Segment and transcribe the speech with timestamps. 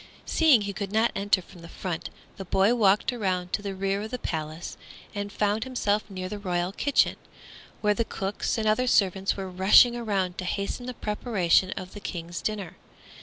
[0.25, 4.01] Seeing he could not enter from the front, the boy walked around to the rear
[4.01, 4.75] of the palace
[5.13, 7.17] and found himself near the royal kitchen,
[7.81, 11.99] where the cooks and other servants were rushing around to hasten the preparation of the
[11.99, 12.77] King's dinner.